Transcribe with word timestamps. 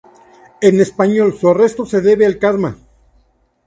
En 0.61 0.79
español 0.81 1.37
"Su 1.37 1.47
arresto 1.51 1.85
se 1.85 2.01
debe 2.01 2.25
al 2.25 2.39
karma. 2.39 2.75